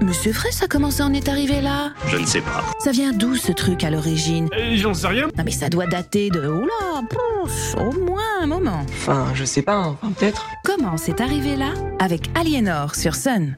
Monsieur 0.00 0.32
Fraisse, 0.32 0.62
comment 0.68 0.90
ça 0.90 1.06
en 1.06 1.12
est 1.14 1.28
arrivé 1.28 1.60
là? 1.60 1.92
Je 2.08 2.16
ne 2.16 2.26
sais 2.26 2.40
pas. 2.40 2.64
Ça 2.80 2.90
vient 2.90 3.12
d'où 3.12 3.36
ce 3.36 3.52
truc 3.52 3.84
à 3.84 3.90
l'origine? 3.90 4.48
Euh, 4.52 4.76
J'en 4.76 4.92
sais 4.94 5.06
rien. 5.06 5.28
Non 5.38 5.44
mais 5.44 5.52
ça 5.52 5.68
doit 5.68 5.86
dater 5.86 6.28
de... 6.28 6.46
Oula, 6.48 7.02
pouf, 7.08 7.76
au 7.76 7.92
moins 8.04 8.20
un 8.42 8.46
moment. 8.46 8.84
Enfin, 8.88 9.26
je 9.34 9.44
sais 9.44 9.62
pas, 9.62 9.76
hein. 9.76 9.96
enfin, 10.02 10.12
peut-être. 10.12 10.46
Comment 10.64 10.96
c'est 10.96 11.20
arrivé 11.20 11.56
là? 11.56 11.72
Avec 12.00 12.28
Aliénor 12.34 12.94
sur 12.94 13.14
Sun. 13.14 13.56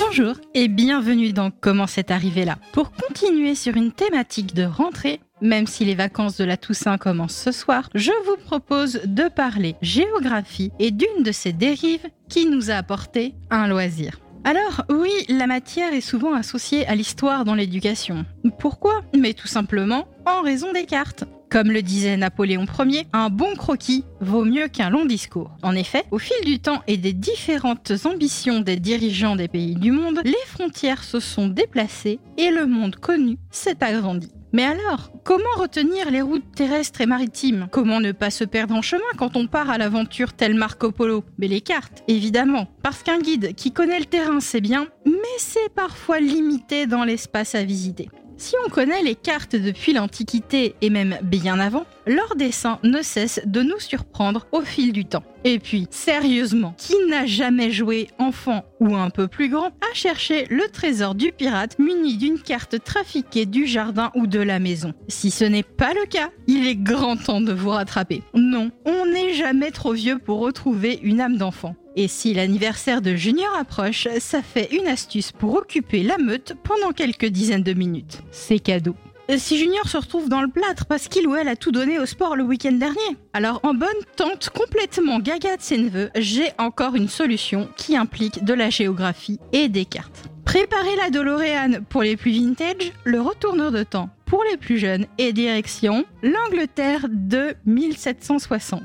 Bonjour 0.00 0.36
et 0.54 0.68
bienvenue 0.68 1.34
dans 1.34 1.50
Comment 1.50 1.86
c'est 1.86 2.10
arrivé 2.10 2.46
là? 2.46 2.56
Pour 2.72 2.90
continuer 2.92 3.54
sur 3.54 3.76
une 3.76 3.92
thématique 3.92 4.54
de 4.54 4.64
rentrée, 4.64 5.20
même 5.40 5.66
si 5.66 5.84
les 5.84 5.94
vacances 5.94 6.36
de 6.36 6.44
la 6.44 6.56
Toussaint 6.56 6.98
commencent 6.98 7.36
ce 7.36 7.52
soir, 7.52 7.88
je 7.94 8.12
vous 8.26 8.36
propose 8.36 9.00
de 9.04 9.28
parler 9.28 9.76
géographie 9.82 10.72
et 10.78 10.90
d'une 10.90 11.22
de 11.22 11.32
ces 11.32 11.52
dérives 11.52 12.06
qui 12.28 12.46
nous 12.46 12.70
a 12.70 12.74
apporté 12.74 13.34
un 13.50 13.68
loisir. 13.68 14.20
Alors 14.44 14.84
oui, 14.90 15.10
la 15.28 15.48
matière 15.48 15.92
est 15.92 16.00
souvent 16.00 16.34
associée 16.34 16.86
à 16.86 16.94
l'histoire 16.94 17.44
dans 17.44 17.54
l'éducation. 17.54 18.24
Pourquoi? 18.60 19.02
Mais 19.16 19.34
tout 19.34 19.48
simplement 19.48 20.06
en 20.24 20.42
raison 20.42 20.72
des 20.72 20.84
cartes. 20.84 21.24
Comme 21.48 21.70
le 21.70 21.82
disait 21.82 22.16
Napoléon 22.16 22.66
Ier, 22.84 23.06
un 23.12 23.30
bon 23.30 23.54
croquis 23.54 24.04
vaut 24.20 24.44
mieux 24.44 24.68
qu'un 24.68 24.90
long 24.90 25.04
discours. 25.04 25.50
En 25.62 25.74
effet, 25.74 26.04
au 26.10 26.18
fil 26.18 26.36
du 26.44 26.58
temps 26.58 26.82
et 26.86 26.96
des 26.96 27.12
différentes 27.12 27.92
ambitions 28.04 28.60
des 28.60 28.76
dirigeants 28.76 29.36
des 29.36 29.48
pays 29.48 29.74
du 29.74 29.92
monde, 29.92 30.20
les 30.24 30.34
frontières 30.46 31.04
se 31.04 31.20
sont 31.20 31.48
déplacées 31.48 32.18
et 32.36 32.50
le 32.50 32.66
monde 32.66 32.96
connu 32.96 33.38
s'est 33.50 33.82
agrandi. 33.82 34.30
Mais 34.56 34.64
alors, 34.64 35.10
comment 35.22 35.44
retenir 35.58 36.10
les 36.10 36.22
routes 36.22 36.50
terrestres 36.54 37.02
et 37.02 37.06
maritimes? 37.06 37.68
Comment 37.70 38.00
ne 38.00 38.12
pas 38.12 38.30
se 38.30 38.42
perdre 38.42 38.74
en 38.74 38.80
chemin 38.80 39.02
quand 39.18 39.36
on 39.36 39.46
part 39.46 39.68
à 39.68 39.76
l'aventure 39.76 40.32
tel 40.32 40.54
Marco 40.54 40.92
Polo? 40.92 41.24
Mais 41.36 41.46
les 41.46 41.60
cartes, 41.60 42.02
évidemment. 42.08 42.66
Parce 42.82 43.02
qu'un 43.02 43.18
guide 43.18 43.54
qui 43.54 43.70
connaît 43.72 43.98
le 43.98 44.06
terrain, 44.06 44.40
c'est 44.40 44.62
bien, 44.62 44.86
mais 45.04 45.12
c'est 45.36 45.68
parfois 45.74 46.20
limité 46.20 46.86
dans 46.86 47.04
l'espace 47.04 47.54
à 47.54 47.64
visiter. 47.64 48.08
Si 48.38 48.54
on 48.64 48.70
connaît 48.70 49.02
les 49.02 49.14
cartes 49.14 49.56
depuis 49.56 49.92
l'Antiquité 49.92 50.74
et 50.80 50.88
même 50.88 51.18
bien 51.22 51.60
avant, 51.60 51.84
leur 52.06 52.36
dessin 52.36 52.78
ne 52.82 53.02
cesse 53.02 53.40
de 53.44 53.62
nous 53.62 53.78
surprendre 53.78 54.46
au 54.52 54.62
fil 54.62 54.92
du 54.92 55.04
temps. 55.04 55.24
Et 55.44 55.58
puis, 55.58 55.86
sérieusement, 55.90 56.74
qui 56.76 56.94
n'a 57.08 57.26
jamais 57.26 57.70
joué 57.70 58.08
enfant 58.18 58.64
ou 58.80 58.96
un 58.96 59.10
peu 59.10 59.28
plus 59.28 59.48
grand 59.48 59.68
à 59.68 59.94
chercher 59.94 60.46
le 60.50 60.68
trésor 60.68 61.14
du 61.14 61.30
pirate 61.30 61.78
muni 61.78 62.16
d'une 62.16 62.40
carte 62.40 62.82
trafiquée 62.82 63.46
du 63.46 63.66
jardin 63.66 64.10
ou 64.14 64.26
de 64.26 64.40
la 64.40 64.58
maison? 64.58 64.92
Si 65.08 65.30
ce 65.30 65.44
n'est 65.44 65.62
pas 65.62 65.94
le 65.94 66.06
cas, 66.06 66.30
il 66.46 66.66
est 66.66 66.76
grand 66.76 67.16
temps 67.16 67.40
de 67.40 67.52
vous 67.52 67.70
rattraper. 67.70 68.22
Non, 68.34 68.70
on 68.84 69.06
n'est 69.06 69.34
jamais 69.34 69.70
trop 69.70 69.92
vieux 69.92 70.18
pour 70.18 70.40
retrouver 70.40 70.98
une 71.02 71.20
âme 71.20 71.36
d'enfant. 71.36 71.76
Et 71.98 72.08
si 72.08 72.34
l'anniversaire 72.34 73.00
de 73.00 73.14
Junior 73.14 73.56
approche, 73.58 74.06
ça 74.18 74.42
fait 74.42 74.68
une 74.76 74.86
astuce 74.86 75.32
pour 75.32 75.54
occuper 75.54 76.02
la 76.02 76.18
meute 76.18 76.54
pendant 76.62 76.92
quelques 76.92 77.26
dizaines 77.26 77.62
de 77.62 77.72
minutes. 77.72 78.20
C'est 78.30 78.58
cadeau. 78.58 78.94
Si 79.34 79.58
Junior 79.58 79.88
se 79.88 79.96
retrouve 79.96 80.28
dans 80.28 80.40
le 80.40 80.48
plâtre 80.48 80.86
parce 80.86 81.08
qu'il 81.08 81.26
ou 81.26 81.34
elle 81.34 81.48
a 81.48 81.56
tout 81.56 81.72
donné 81.72 81.98
au 81.98 82.06
sport 82.06 82.36
le 82.36 82.44
week-end 82.44 82.72
dernier, 82.72 83.16
alors 83.32 83.60
en 83.64 83.74
bonne 83.74 83.88
tente 84.14 84.50
complètement 84.50 85.18
gaga 85.18 85.56
de 85.56 85.62
ses 85.62 85.78
neveux, 85.78 86.10
j'ai 86.16 86.52
encore 86.58 86.94
une 86.94 87.08
solution 87.08 87.68
qui 87.76 87.96
implique 87.96 88.44
de 88.44 88.54
la 88.54 88.70
géographie 88.70 89.40
et 89.52 89.68
des 89.68 89.84
cartes. 89.84 90.30
Préparez 90.44 90.94
la 90.96 91.10
DeLorean 91.10 91.82
pour 91.88 92.02
les 92.02 92.16
plus 92.16 92.30
vintage, 92.30 92.92
le 93.04 93.20
retourneur 93.20 93.72
de 93.72 93.82
temps 93.82 94.10
pour 94.26 94.44
les 94.50 94.56
plus 94.56 94.78
jeunes 94.78 95.06
et 95.18 95.32
direction 95.32 96.04
l'Angleterre 96.22 97.06
de 97.10 97.54
1760. 97.66 98.82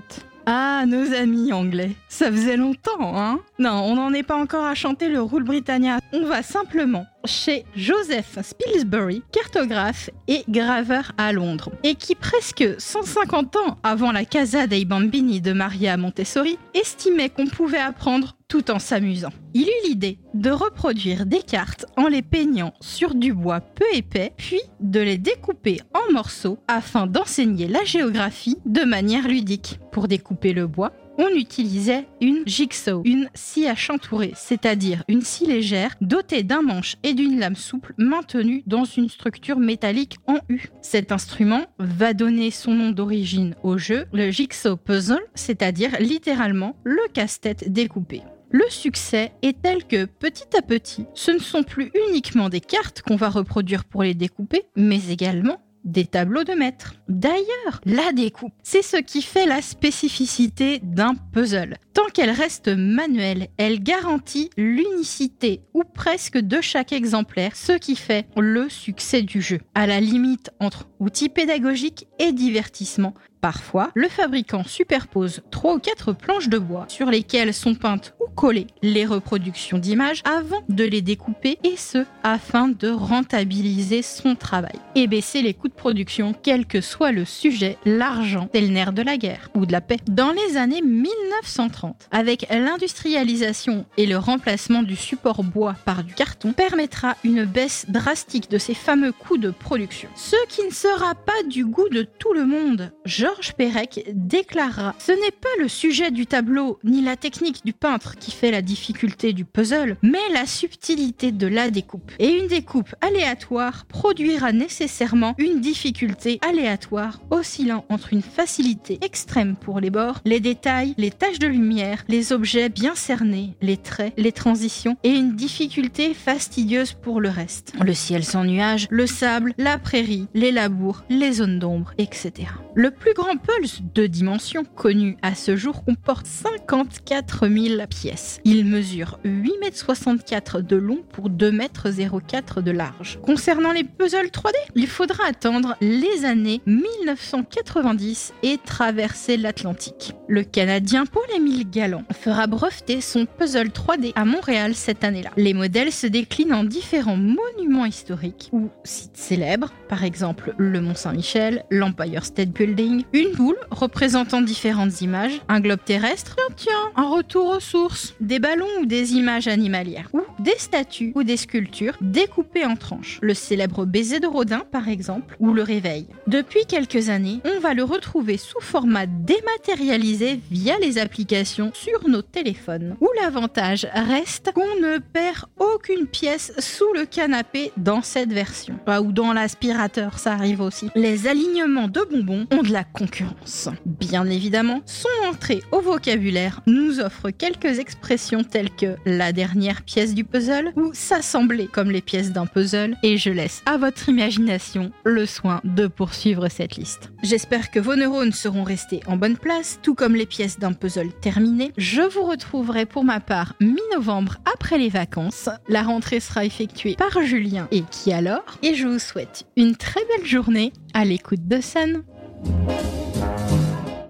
Ah, 0.48 0.86
nos 0.88 1.14
amis 1.14 1.54
anglais, 1.54 1.92
ça 2.10 2.32
faisait 2.32 2.58
longtemps, 2.58 3.16
hein? 3.16 3.40
Non, 3.60 3.84
on 3.84 3.96
n'en 3.96 4.12
est 4.12 4.24
pas 4.24 4.36
encore 4.36 4.66
à 4.66 4.74
chanter 4.74 5.08
le 5.08 5.22
Rule 5.22 5.44
Britannia. 5.44 6.00
On 6.14 6.26
va 6.26 6.44
simplement 6.44 7.06
chez 7.24 7.64
Joseph 7.74 8.38
Spilsbury, 8.42 9.24
cartographe 9.32 10.10
et 10.28 10.44
graveur 10.50 11.14
à 11.18 11.32
Londres, 11.32 11.72
et 11.84 11.96
qui 11.96 12.16
presque 12.16 12.66
150 12.78 13.56
ans 13.56 13.78
avant 13.84 14.12
la 14.12 14.26
Casa 14.26 14.68
dei 14.68 14.84
Bambini 14.84 15.40
de 15.40 15.54
Maria 15.54 15.96
Montessori, 15.96 16.58
estimait 16.74 17.30
qu'on 17.30 17.48
pouvait 17.48 17.78
apprendre 17.78 18.36
tout 18.50 18.72
en 18.72 18.80
s'amusant. 18.80 19.32
Il 19.54 19.70
eut 19.70 19.88
l'idée 19.88 20.20
de 20.34 20.50
reproduire 20.50 21.26
des 21.26 21.42
cartes 21.42 21.86
en 21.96 22.08
les 22.08 22.22
peignant 22.22 22.74
sur 22.82 23.16
du 23.16 23.34
bois 23.34 23.62
peu 23.62 23.86
épais, 23.94 24.34
puis 24.36 24.60
de 24.82 25.00
les 25.00 25.18
découper 25.18 25.80
en 25.94 26.12
morceaux 26.12 26.60
afin 26.68 27.08
d'enseigner 27.08 27.70
la 27.70 27.86
géographie 27.86 28.58
de 28.66 28.82
manière 28.82 29.30
ludique. 29.30 29.80
Pour 29.94 30.10
découper 30.10 30.52
le 30.52 30.68
bois, 30.68 30.92
on 31.18 31.30
utilisait 31.30 32.08
une 32.20 32.44
jigsaw, 32.46 33.02
une 33.06 33.30
scie 33.34 33.68
à 33.68 33.76
chantourer, 33.76 34.34
c'est-à-dire 34.36 35.04
une 35.08 35.22
scie 35.22 35.46
légère 35.46 35.96
dotée 36.02 36.44
d'un 36.44 36.62
manche 36.62 36.96
et 37.04 37.14
d'une 37.14 37.40
lame 37.40 37.56
souple 37.56 37.94
maintenue 37.98 38.64
dans 38.66 38.86
une 38.86 39.10
structure 39.10 39.60
métallique 39.60 40.18
en 40.28 40.40
U. 40.50 40.70
Cet 40.82 41.12
instrument 41.12 41.66
va 41.80 42.14
donner 42.14 42.52
son 42.52 42.74
nom 42.74 42.92
d'origine 42.92 43.56
au 43.64 43.78
jeu, 43.78 44.06
le 44.14 44.32
jigsaw 44.32 44.78
puzzle, 44.78 45.22
c'est-à-dire 45.36 45.92
littéralement 46.00 46.76
le 46.84 47.02
casse-tête 47.14 47.72
découpé. 47.72 48.22
Le 48.54 48.66
succès 48.70 49.32
est 49.44 49.62
tel 49.62 49.86
que 49.86 50.04
petit 50.04 50.58
à 50.58 50.62
petit, 50.62 51.06
ce 51.14 51.32
ne 51.32 51.40
sont 51.40 51.64
plus 51.64 51.90
uniquement 52.10 52.50
des 52.50 52.60
cartes 52.60 53.02
qu'on 53.02 53.16
va 53.16 53.30
reproduire 53.30 53.86
pour 53.86 54.04
les 54.04 54.14
découper, 54.14 54.64
mais 54.76 55.00
également 55.10 55.62
des 55.84 56.06
tableaux 56.06 56.44
de 56.44 56.54
maître. 56.54 56.96
D'ailleurs, 57.08 57.82
la 57.86 58.12
découpe, 58.14 58.54
c'est 58.64 58.82
ce 58.82 58.98
qui 58.98 59.22
fait 59.22 59.46
la 59.46 59.62
spécificité 59.62 60.80
d'un 60.84 61.14
puzzle. 61.34 61.78
Tant 61.94 62.06
qu'elle 62.14 62.30
reste 62.30 62.70
manuelle, 62.70 63.48
elle 63.58 63.82
garantit 63.84 64.50
l'unicité 64.58 65.62
ou 65.74 65.84
presque 65.84 66.38
de 66.38 66.62
chaque 66.62 66.94
exemplaire, 66.94 67.56
ce 67.56 67.74
qui 67.74 67.96
fait 67.96 68.28
le 68.38 68.70
succès 68.70 69.22
du 69.22 69.42
jeu. 69.42 69.60
À 69.76 69.88
la 69.88 70.00
limite 70.00 70.52
entre 70.60 70.88
outils 71.02 71.30
pédagogiques 71.30 72.08
et 72.20 72.32
divertissement, 72.32 73.14
Parfois, 73.42 73.90
le 73.96 74.08
fabricant 74.08 74.64
superpose 74.64 75.42
trois 75.50 75.74
ou 75.74 75.80
quatre 75.80 76.14
planches 76.14 76.48
de 76.48 76.60
bois 76.60 76.86
sur 76.88 77.08
lesquelles 77.08 77.56
sont 77.56 77.74
peintes 77.74 78.14
ou 78.20 78.30
collées 78.30 78.68
les 78.84 79.06
reproductions 79.06 79.80
d'images 79.80 80.22
avant 80.26 80.62
de 80.70 80.84
les 80.84 81.02
découper 81.02 81.58
et 81.64 81.76
ce 81.76 82.06
afin 82.22 82.68
de 82.68 82.90
rentabiliser 82.90 84.04
son 84.04 84.36
travail 84.36 84.76
et 84.94 85.08
baisser 85.08 85.42
les 85.42 85.56
coûts 85.56 85.70
de 85.70 85.74
production 85.74 86.36
quel 86.44 86.68
que 86.68 86.82
soit 86.82 87.12
le 87.12 87.26
sujet, 87.26 87.78
l'argent, 87.84 88.48
c'est 88.54 88.62
le 88.62 88.68
nerf 88.68 88.94
de 88.94 89.02
la 89.02 89.18
guerre 89.18 89.50
ou 89.56 89.66
de 89.66 89.72
la 89.72 89.82
paix. 89.82 89.98
Dans 90.08 90.32
les 90.32 90.58
années 90.58 90.84
1930, 90.84 92.10
avec 92.12 92.46
l'industrialisation 92.52 93.86
et 93.98 94.06
le 94.06 94.18
remplacement 94.20 94.84
du 94.84 94.96
support 94.96 95.44
bois 95.44 95.76
par 95.84 96.04
du 96.04 96.14
carton, 96.14 96.54
permettra 96.54 97.16
une 97.24 97.46
baisse 97.46 97.88
drastique 97.90 98.52
de 98.52 98.60
ces 98.60 98.76
fameux 98.76 99.12
coûts 99.12 99.40
de 99.40 99.50
production. 99.50 100.10
Ce 100.16 100.36
qui 100.48 100.64
ne 100.64 100.72
pas 101.00 101.44
du 101.48 101.66
goût 101.66 101.90
de 101.90 102.04
tout 102.04 102.34
le 102.34 102.46
monde. 102.46 102.92
Georges 103.06 103.54
Perec 103.54 104.06
déclara 104.14 104.94
Ce 105.00 105.12
n'est 105.12 105.32
pas 105.32 105.50
le 105.60 105.68
sujet 105.68 106.12
du 106.12 106.26
tableau 106.26 106.80
ni 106.84 107.02
la 107.02 107.16
technique 107.16 107.66
du 107.66 107.74
peintre 107.74 108.16
qui 108.18 108.32
fait 108.32 108.52
la 108.52 108.62
difficulté 108.62 109.34
du 109.34 109.46
puzzle, 109.46 109.98
mais 110.02 110.20
la 110.34 110.46
subtilité 110.46 111.32
de 111.32 111.48
la 111.48 111.70
découpe. 111.70 112.12
Et 112.20 112.30
une 112.30 112.48
découpe 112.48 112.94
aléatoire 113.02 113.86
produira 113.86 114.52
nécessairement 114.52 115.36
une 115.38 115.62
difficulté 115.62 116.40
aléatoire 116.48 117.22
oscillant 117.30 117.86
entre 117.90 118.14
une 118.14 118.22
facilité 118.22 119.00
extrême 119.02 119.56
pour 119.56 119.80
les 119.80 119.90
bords, 119.90 120.20
les 120.26 120.40
détails, 120.40 120.94
les 120.98 121.12
taches 121.12 121.40
de 121.40 121.48
lumière, 121.48 122.04
les 122.08 122.34
objets 122.34 122.70
bien 122.70 122.96
cernés, 122.96 123.56
les 123.62 123.78
traits, 123.78 124.14
les 124.18 124.32
transitions 124.32 124.98
et 125.04 125.12
une 125.12 125.36
difficulté 125.36 126.14
fastidieuse 126.14 126.94
pour 126.94 127.22
le 127.22 127.30
reste. 127.30 127.74
Le 127.82 127.94
ciel 127.94 128.24
sans 128.24 128.44
nuages, 128.44 128.88
le 128.90 129.08
sable, 129.08 129.54
la 129.58 129.78
prairie, 129.78 130.28
les 130.34 130.52
labours, 130.52 130.81
les 131.10 131.34
zones 131.34 131.60
d'ombre, 131.60 131.94
etc. 131.98 132.50
Le 132.76 132.92
plus 132.92 133.14
grand 133.14 133.38
pulse 133.38 133.82
de 133.94 134.08
dimension 134.08 134.64
connu 134.64 135.18
à 135.22 135.36
ce 135.36 135.56
jour 135.56 135.84
comporte 135.84 136.26
54 136.26 137.48
000 137.48 137.88
pièces. 137.88 138.40
Il 138.46 138.66
mesure 138.66 139.20
8,64 139.26 140.58
m 140.58 140.66
de 140.66 140.76
long 140.76 141.00
pour 141.12 141.30
2,04 141.30 142.58
m 142.58 142.64
de 142.64 142.72
large. 142.72 143.20
Concernant 143.22 143.72
les 143.72 143.84
puzzles 143.84 144.28
3D, 144.28 144.54
il 144.76 144.88
faudra 144.88 145.26
attendre 145.28 145.76
les 145.82 146.26
années 146.26 146.62
1990 146.66 148.34
et 148.44 148.58
traverser 148.58 149.38
l'Atlantique. 149.38 150.14
Le 150.28 150.44
Canadien 150.44 151.06
Paul-Émile 151.06 151.70
Galland 151.70 152.04
fera 152.14 152.48
breveter 152.48 153.02
son 153.02 153.26
puzzle 153.26 153.68
3D 153.68 154.14
à 154.16 154.26
Montréal 154.26 154.76
cette 154.76 155.04
année-là. 155.04 155.32
Les 155.38 155.54
modèles 155.54 155.92
se 155.92 156.08
déclinent 156.08 156.54
en 156.54 156.64
différents 156.64 157.18
monuments 157.18 157.86
historiques 157.86 158.50
ou 158.52 158.70
sites 158.84 159.18
célèbres, 159.18 159.74
par 159.90 160.04
exemple 160.04 160.54
le 160.58 160.71
Mont 160.80 160.96
Saint-Michel, 160.96 161.66
l'Empire 161.70 162.26
State 162.26 162.50
Building, 162.50 163.04
une 163.14 163.32
boule 163.34 163.58
représentant 163.72 164.42
différentes 164.42 165.02
images, 165.02 165.42
un 165.50 165.60
globe 165.60 165.80
terrestre, 165.84 166.36
tiens, 166.56 166.72
un 166.96 167.10
retour 167.10 167.48
aux 167.48 167.60
sources, 167.60 168.16
des 168.22 168.40
ballons 168.40 168.66
ou 168.82 168.86
des 168.86 169.14
images 169.14 169.48
animalières, 169.48 170.10
des 170.44 170.58
statues 170.58 171.12
ou 171.16 171.24
des 171.24 171.38
sculptures 171.38 171.98
découpées 172.02 172.66
en 172.66 172.76
tranches. 172.76 173.20
Le 173.22 173.34
célèbre 173.34 173.86
baiser 173.86 174.20
de 174.20 174.28
Rodin, 174.28 174.64
par 174.72 174.90
exemple, 174.90 175.36
ou 175.40 175.54
le 175.54 175.64
réveil. 175.64 176.08
Depuis 176.28 176.66
quelques 176.68 177.10
années, 177.10 177.42
on 177.46 177.60
va 177.60 177.74
le 177.74 177.84
retrouver 177.84 178.38
sous 178.38 178.60
format 178.60 179.06
dématérialisé 179.06 180.40
via 180.50 180.78
les 180.80 180.98
applications 180.98 181.72
sur 181.74 182.08
nos 182.08 182.22
téléphones, 182.22 182.96
où 183.02 183.08
l'avantage 183.22 183.88
reste 183.94 184.52
qu'on 184.54 184.80
ne 184.82 184.98
perd 184.98 185.46
aucune 185.60 186.08
pièce 186.08 186.54
sous 186.60 186.92
le 186.94 187.06
canapé 187.06 187.72
dans 187.78 188.02
cette 188.02 188.34
version. 188.34 188.80
Ou 188.88 189.12
dans 189.12 189.34
l'aspirateur, 189.34 190.20
ça 190.20 190.34
arrive 190.34 190.62
aussi. 190.62 190.90
Les 190.96 191.28
alignements 191.28 191.88
de 191.88 192.02
bonbons 192.10 192.48
ont 192.52 192.64
de 192.64 192.72
la 192.72 192.84
concurrence. 192.84 193.70
Bien 193.86 194.26
évidemment, 194.26 194.82
son 194.86 195.30
entrée 195.30 195.62
au 195.72 195.82
vocabulaire 195.82 196.62
nous 196.68 197.00
offre 197.00 197.30
quelques 197.30 197.80
expressions 197.80 198.44
telles 198.44 198.70
que 198.70 198.96
la 199.06 199.32
dernière 199.32 199.82
pièce 199.82 200.14
du 200.14 200.24
puzzle 200.32 200.72
ou 200.76 200.92
s'assembler 200.94 201.68
comme 201.68 201.92
les 201.92 202.02
pièces 202.02 202.32
d'un 202.32 202.46
puzzle 202.46 202.96
et 203.04 203.18
je 203.18 203.30
laisse 203.30 203.62
à 203.66 203.78
votre 203.78 204.10
imagination 204.10 204.92
le 205.04 205.26
soin 205.26 205.62
de 205.64 205.88
poursuivre 205.88 206.48
cette 206.50 206.76
liste. 206.76 207.12
J'espère 207.22 207.72
que 207.72 207.80
vos 207.80 207.96
neurones 207.96 208.32
seront 208.32 208.64
restés 208.64 209.02
en 209.08 209.18
bonne 209.18 209.38
place, 209.38 209.80
tout 209.84 209.94
comme 209.94 210.16
les 210.16 210.26
pièces 210.26 210.60
d'un 210.60 210.74
puzzle 210.74 211.12
terminées. 211.22 211.74
Je 211.78 212.02
vous 212.02 212.24
retrouverai 212.24 212.86
pour 212.86 213.04
ma 213.04 213.20
part 213.20 213.54
mi-novembre 213.60 214.38
après 214.52 214.78
les 214.78 214.90
vacances. 214.90 215.50
La 215.68 215.84
rentrée 215.84 216.20
sera 216.20 216.46
effectuée 216.46 216.96
par 216.96 217.22
Julien 217.22 217.68
et 217.72 217.84
qui 217.92 218.14
alors 218.14 218.46
Et 218.64 218.76
je 218.76 218.88
vous 218.88 219.00
souhaite 219.00 219.46
une 219.58 219.76
très 219.76 220.02
belle 220.06 220.26
journée 220.26 220.74
à 220.94 221.06
l'écoute 221.06 221.48
de 221.48 221.62
Sun. 221.62 222.04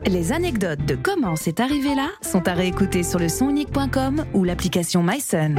Les 0.07 0.31
anecdotes 0.31 0.85
de 0.85 0.95
comment 0.95 1.35
c'est 1.35 1.59
arrivé 1.59 1.95
là 1.95 2.09
sont 2.21 2.47
à 2.47 2.53
réécouter 2.53 3.03
sur 3.03 3.19
le 3.19 3.29
sonunique.com 3.29 4.25
ou 4.33 4.43
l'application 4.43 5.03
MySun. 5.03 5.55